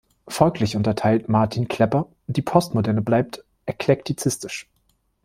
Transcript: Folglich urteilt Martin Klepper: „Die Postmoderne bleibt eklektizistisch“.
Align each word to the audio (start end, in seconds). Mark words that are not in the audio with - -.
Folglich 0.27 0.75
urteilt 0.75 1.29
Martin 1.29 1.67
Klepper: 1.67 2.07
„Die 2.25 2.41
Postmoderne 2.41 3.03
bleibt 3.03 3.45
eklektizistisch“. 3.67 4.67